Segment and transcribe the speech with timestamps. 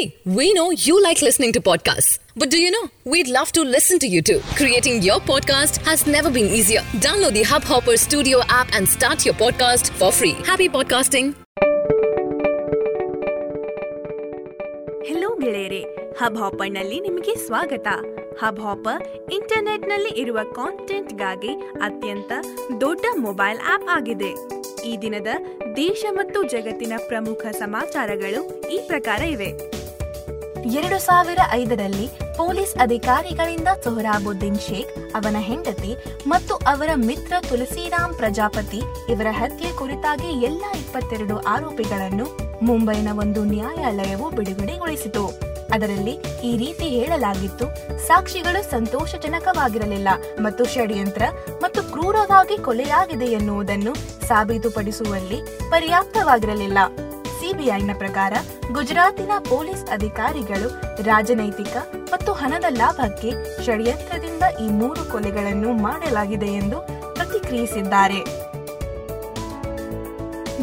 [0.00, 2.18] Hey, we know you like listening to podcasts.
[2.34, 2.82] But do you know?
[3.04, 4.38] We'd love to listen to you too.
[4.54, 6.80] Creating your podcast has never been easier.
[6.98, 10.34] Download the Hubhopper Studio app and start your podcast for free.
[10.44, 11.26] Happy podcasting!
[15.08, 15.80] Hello ಗೆಳೆಯರೆ
[16.18, 17.88] hub ಹಾಪರ್ನಲ್ಲಿ ನಿಮಗೆ ಸ್ವಾಗತ
[18.40, 19.02] hub hopper
[19.36, 21.52] ಇಂಟರ್ನೆಟ್ನಲ್ಲಿ ಇರುವ ಕಾಂಟೆಂಟ್ಗಾಗಿ
[21.86, 22.32] ಅತ್ಯಂತ
[22.84, 24.30] ದೊಡ್ಡ mobile app ಆಗಿದೆ
[24.90, 25.30] ಈ ದಿನದ
[25.76, 28.42] ದೇಶ ಮತ್ತು ಜಗತ್ತಿನ ಪ್ರಮುಖ ಸಮಾಚಾರಗಳು
[28.76, 29.50] ಈ ಪ್ರಕಾರ ಇವೆ
[30.68, 32.06] ಎರಡು ಸಾವಿರ ಐದರಲ್ಲಿ
[32.36, 35.92] ಪೊಲೀಸ್ ಅಧಿಕಾರಿಗಳಿಂದ ಸೊಹರಾಬುದ್ದೀನ್ ಶೇಖ್ ಅವನ ಹೆಂಡತಿ
[36.26, 42.26] ಮತ್ತು ಅವರ ಮಿತ್ರ ತುಳಸಿರಾಮ್ ಪ್ರಜಾಪತಿ ಇವರ ಹತ್ಯೆ ಕುರಿತಾಗಿ ಎಲ್ಲ ಇಪ್ಪತ್ತೆರಡು ಆರೋಪಿಗಳನ್ನು
[42.62, 45.24] ಮುಂಬೈನ ಒಂದು ನ್ಯಾಯಾಲಯವು ಬಿಡುಗಡೆಗೊಳಿಸಿತು.
[45.74, 46.14] ಅದರಲ್ಲಿ
[46.48, 47.66] ಈ ರೀತಿ ಹೇಳಲಾಗಿತ್ತು,
[48.06, 50.08] ಸಾಕ್ಷಿಗಳು ಸಂತೋಷಜನಕವಾಗಿರಲಿಲ್ಲ
[50.40, 51.22] ಮತ್ತು ಷಡ್ಯಂತ್ರ
[51.62, 53.94] ಮತ್ತು ಕ್ರೂರವಾಗಿ ಕೊಲೆಯಾಗಿದೆ ಎನ್ನುವುದನ್ನು
[54.28, 55.40] ಸಾಬೀತುಪಡಿಸುವಲ್ಲಿ
[55.70, 56.78] ಪರ್ಯಾಪ್ತವಾಗಿರಲಿಲ್ಲ.
[57.50, 58.32] ಸಿಬಿಐನ ಪ್ರಕಾರ
[58.72, 60.68] ಗುಜರಾತಿನ ಪೊಲೀಸ್ ಅಧಿಕಾರಿಗಳು
[61.02, 61.76] ರಾಜನೈತಿಕ
[62.12, 63.30] ಮತ್ತು ಹಣದ ಲಾಭಕ್ಕೆ
[63.64, 66.78] ಷಡ್ಯಂತ್ರದಿಂದ ಈ ಮೂರು ಕೊಲೆಗಳನ್ನು ಮಾಡಲಾಗಿದೆ ಎಂದು
[67.14, 68.20] ಪ್ರತಿಕ್ರಿಯಿಸಿದ್ದಾರೆ.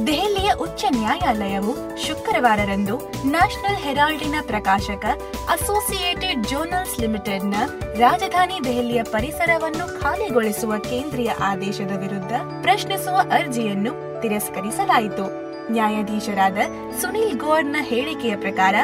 [0.08, 1.74] ದೆಹಲಿಯ ಉಚ್ಚ ನ್ಯಾಯಾಲಯವು
[2.06, 5.06] ಶುಕ್ರವಾರರಂದು ನ್ಯಾಷನಲ್ ಹೆರಾಲ್ಡಿನ ಪ್ರಕಾಶಕ
[5.50, 7.56] ಅಸೋಸಿಯೇಟೆಡ್ ಜರ್ನಲ್ಸ್ ಲಿಮಿಟೆಡ್ನ
[8.00, 15.47] ರಾಜಧಾನಿ ದೆಹಲಿಯ ಪರಿಸರವನ್ನು ಖಾಲಿಗೊಳಿಸುವ ಕೇಂದ್ರೀಯ ಆದೇಶದ ವಿರುದ್ಧ ಪ್ರಶ್ನಿಸುವ ಅರ್ಜಿಯನ್ನು ತಿರಸ್ಕರಿಸಲಾಯಿತು.
[15.72, 16.58] ನ್ಯಾಯಾಧೀಶರಾದ
[17.02, 18.76] ಸುನೀಲ್ ಗೋರ್ನ ಹೇಳಿಕೆಯ ಪ್ರಕಾರ,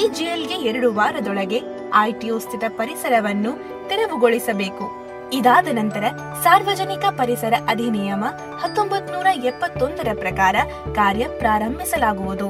[0.00, 1.60] ಈ ಜೈಲ್ಗೆ ಎರಡು ವಾರದೊಳಗೆ
[2.00, 3.52] ಐಟಿಒ ಸ್ಥಿತ ಪರಿಸರವನ್ನು
[3.88, 5.02] ತೆರವುಗೊಳಿಸಬೇಕು.
[5.32, 6.04] ಇದಾದ ನಂತರ
[6.42, 8.24] ಸಾರ್ವಜನಿಕ ಪರಿಸರ ಅಧಿನಿಯಮ
[8.60, 10.56] ಹತ್ತೊಂಬತ್ ನೂರ ಎಪ್ಪತ್ತೊಂದರ ಪ್ರಕಾರ
[10.94, 12.48] ಕಾರ್ಯ ಪ್ರಾರಂಭಿಸಲಾಗುವುದು.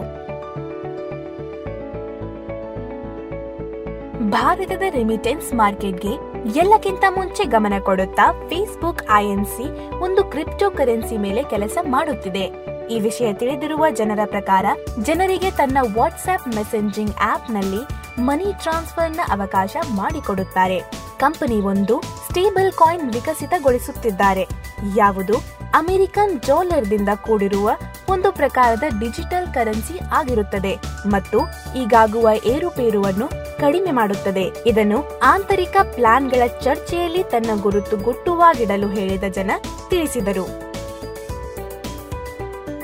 [4.31, 6.13] ಭಾರತದ ರೆಮಿಟೆನ್ಸ್ ಮಾರ್ಕೆಟ್ಗೆ
[6.61, 9.67] ಎಲ್ಲಕ್ಕಿಂತ ಮುಂಚೆ ಗಮನ ಕೊಡುತ್ತಾ ಫೇಸ್ಬುಕ್ ಐಎನ್ಸಿ
[9.99, 12.47] ಒಂದು ಕ್ರಿಪ್ಟೋ ಕರೆನ್ಸಿ ಮೇಲೆ ಕೆಲಸ ಮಾಡುತ್ತಿದೆ.
[12.93, 14.67] ಈ ವಿಷಯ ತಿಳಿದಿರುವ ಜನರ ಪ್ರಕಾರ
[15.03, 17.83] ಜನರಿಗೆ ತನ್ನ ವಾಟ್ಸ್ಆಪ್ ಮೆಸೆಂಜಿಂಗ್ ಆಪ್ನಲ್ಲಿ
[18.23, 20.79] ಮನಿ ಟ್ರಾನ್ಸ್ಫರ್ನ ಅವಕಾಶ ಮಾಡಿಕೊಡುತ್ತಾರೆ.
[21.19, 24.49] ಕಂಪನಿ ಒಂದು ಸ್ಟೇಬಲ್ ಕಾಯಿನ್ ವಿಕಸಿತಗೊಳಿಸುತ್ತಿದ್ದಾರೆ.
[24.97, 25.35] ಯಾವುದು?
[25.75, 27.71] ಅಮೆರಿಕನ್ ಡಾಲರ್ದಿಂದ ಕೂಡಿರುವ
[28.09, 31.39] ಒಂದು ಪ್ರಕಾರದ ಡಿಜಿಟಲ್ ಕರೆನ್ಸಿ ಆಗಿರುತ್ತದೆ ಮತ್ತು
[31.77, 34.45] ಈಗಾಗುವ ಏರುಪೇರುವನ್ನು ಕಡಿಮೆ ಮಾಡುತ್ತದೆ.
[34.67, 39.51] ಇದನ್ನು ಆಂತರಿಕ ಪ್ಲಾನ್ಗಳ ಚರ್ಚೆಯಲ್ಲಿ ತನ್ನ ಗುರುತು ಗುಟ್ಟುವಾಗಿಡಲು ಹೇಳಿದ ಜನ
[39.91, 40.72] ತಿಳಿಸಿದರು.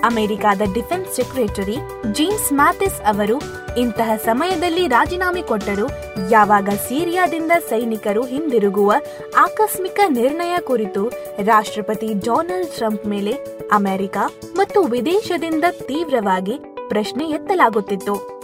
[0.04, 1.76] ಅಮೆರಿಕದ ಡಿಫೆನ್ಸ್ ಸೆಕ್ರೆಟರಿ
[2.12, 3.42] ಜೇಮ್ಸ್ ಮ್ಯಾಥಿಸ್ ಅವರು,
[3.76, 5.88] ಇಂತಹ ಸಮಯದಲ್ಲಿ ರಾಜೀನಾಮೆ ಕೊಟ್ಟರು
[6.30, 8.92] ಯಾವಾಗ ಸಿರಿಯಾದಿಂದ ಸೈನಿಕರು ಹಿಂದಿರುಗುವ
[9.36, 11.08] ಆಕಸ್ಮಿಕ ನಿರ್ಣಯ ಕುರಿತು
[11.44, 13.32] ರಾಷ್ಟ್ರಪತಿ ಡೊನಾಲ್ಡ್ ಟ್ರಂಪ್ ಮೇಲೆ
[13.72, 14.16] ಅಮೆರಿಕ
[14.56, 18.38] ಮತ್ತು ವಿದೇಶದಿಂದ ತೀವ್ರವಾಗಿ ಪ್ರಶ್ನೆ ಎತ್ತಲಾಗುತ್ತಿತ್ತು.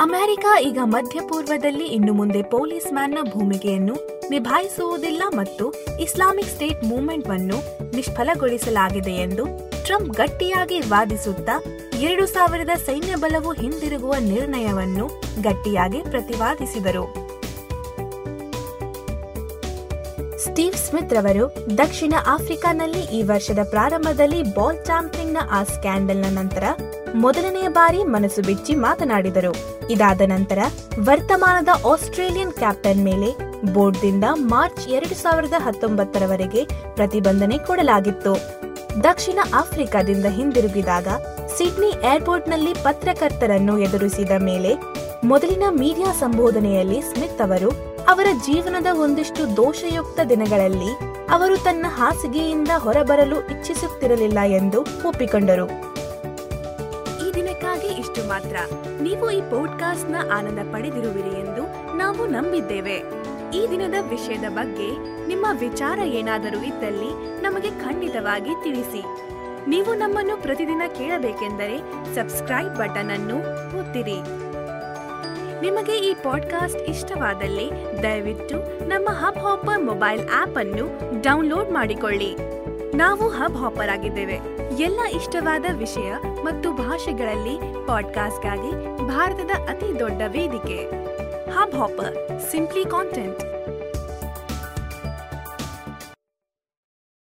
[0.00, 3.94] ಅಮೆರಿಕ ಈಗ ಮಧ್ಯಪೂರ್ವದಲ್ಲಿ ಇನ್ನು ಮುಂದೆ ಪೊಲೀಸ್ ಮ್ಯಾನ್ನ ಭೂಮಿಕೆಯನ್ನು
[4.30, 7.58] ನಿಭಾಯಿಸುವುದಿಲ್ಲ ಮತ್ತು ಇಸ್ಲಾಮಿಕ್ ಸ್ಟೇಟ್ ಮೂವ್ಮೆಂಟ್ ಅನ್ನು
[7.94, 11.54] ನಿಷ್ಫಲಗೊಳಿಸಲಾಗಿದೆ ಎಂದು ಟ್ರಂಪ್ ಗಟ್ಟಿಯಾಗಿ ವಾದಿಸುತ್ತಾ
[12.00, 15.06] ಎರಡು ಸಾವಿರದ ಸೈನ್ಯ ಬಲವು ಹಿಂದಿರುಗುವ ನಿರ್ಣಯವನ್ನು
[15.42, 17.02] ಗಟ್ಟಿಯಾಗಿ ಪ್ರತಿವಾದಿಸಿದರು.
[20.38, 26.64] ಸ್ಟೀವ್ ಸ್ಮಿತ್ ರವರು ದಕ್ಷಿಣ ಆಫ್ರಿಕಾನಲ್ಲಿ ಈ ವರ್ಷದ ಪ್ರಾರಂಭದಲ್ಲಿ ಬಾಲ್ ಚಾಂಪಿಂಗ್ನ ಆ ಸ್ಕ್ಯಾಂಡಲ್ನ ನಂತರ
[27.14, 29.52] ಮೊದಲನೆಯ ಬಾರಿ ಮನಸ್ಸು ಬಿಚ್ಚಿ ಮಾತನಾಡಿದರು.
[29.90, 30.58] ಇದಾದ ನಂತರ
[31.00, 33.30] ವರ್ತಮಾನದ ಆಸ್ಟ್ರೇಲಿಯನ್ ಕ್ಯಾಪ್ಟನ್ ಮೇಲೆ
[33.72, 36.64] ಬೋರ್ಡ್ದಿಂದ ಮಾರ್ಚ್ ಎರಡು ಸಾವಿರದ ಹತ್ತೊಂಬತ್ತರವರೆಗೆ
[36.94, 38.60] ಪ್ರತಿಬಂಧನೆ ಕೊಡಲಾಗಿತ್ತು.
[39.02, 41.08] ದಕ್ಷಿಣ ಆಫ್ರಿಕಾದಿಂದ ಹಿಂದಿರುಗಿದಾಗ
[41.56, 44.74] ಸಿಡ್ನಿ ಏರ್ಪೋರ್ಟ್ನಲ್ಲಿ ಪತ್ರಕರ್ತರನ್ನು ಎದುರಿಸಿದ ಮೇಲೆ
[45.24, 50.98] ಮೊದಲಿನ ಮೀಡಿಯಾ ಸಂಬೋಧನೆಯಲ್ಲಿ ಸ್ಮಿತ್ ಅವರು ಅವರ ಜೀವನದ ಒಂದಿಷ್ಟು ದೋಷಯುಕ್ತ ದಿನಗಳಲ್ಲಿ
[51.30, 55.66] ಅವರು ತನ್ನ ಹಾಸಿಗೆಯಿಂದ ಹೊರಬರಲು ಇಚ್ಛಿಸುತ್ತಿರಲಿಲ್ಲ ಎಂದು ಒಪ್ಪಿಕೊಂಡರು.
[57.26, 58.56] ಈ ದಿನಕ್ಕಾಗಿ ಇಷ್ಟು ಮಾತ್ರ.
[59.00, 63.19] ನೀವು ಈ ಪಾಡ್ಕಾಸ್ಟ್ನ ಆನಂದ ಪಡೆದಿರುವಿರಿ ಎಂದು ನಾವು ನಂಬಿದ್ದೇವೆ.
[63.52, 64.88] ಈ ದಿನದ ವಿಷಯದ ಬಗ್ಗೆ
[65.26, 69.02] ನಿಮ್ಮ ವಿಚಾರ ಏನಾದರೂ ಇದ್ದಲ್ಲಿ ನಮಗೆ ಖಂಡಿತವಾಗಿ ತಿಳಿಸಿ.
[69.68, 71.78] ನೀವು ನಮ್ಮನ್ನು ಪ್ರತಿದಿನ ಕೇಳಬೇಕೆಂದರೆ
[72.14, 73.36] ಸಬ್ಸ್ಕ್ರೈಬ್ ಬಟನ್ ಅನ್ನು
[73.78, 74.18] ಒತ್ತಿರಿ.
[75.60, 77.70] ನಿಮಗೆ ಈ ಪಾಡ್ಕಾಸ್ಟ್ ಇಷ್ಟವಾದಲ್ಲಿ
[78.02, 80.86] ದಯವಿಟ್ಟು ನಮ್ಮ ಹಬ್ ಹಾಪರ್ ಮೊಬೈಲ್ ಆಪ್ ಅನ್ನು
[81.22, 82.36] ಡೌನ್ಲೋಡ್ ಮಾಡಿಕೊಳ್ಳಿ.
[82.96, 84.38] ನಾವು ಹಬ್ ಹಾಪರ್ ಆಗಿದ್ದೇವೆ
[84.78, 88.72] ಎಲ್ಲ ಇಷ್ಟವಾದ ವಿಷಯ ಮತ್ತು ಭಾಷೆಗಳಲ್ಲಿ ಪಾಡ್ಕಾಸ್ಟ್ಗಾಗಿ
[89.08, 91.00] ಭಾರತದ ಅತಿ ದೊಡ್ಡ ವೇದಿಕೆ.
[91.50, 93.49] Hub hopper simply content